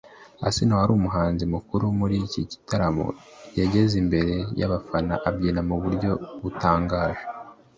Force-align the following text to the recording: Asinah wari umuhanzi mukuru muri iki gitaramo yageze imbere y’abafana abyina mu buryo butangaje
Asinah 0.47 0.77
wari 0.79 0.91
umuhanzi 0.95 1.43
mukuru 1.53 1.85
muri 1.99 2.15
iki 2.25 2.41
gitaramo 2.51 3.07
yageze 3.59 3.93
imbere 4.03 4.33
y’abafana 4.59 5.13
abyina 5.27 5.61
mu 5.69 5.75
buryo 5.83 6.11
butangaje 6.41 7.23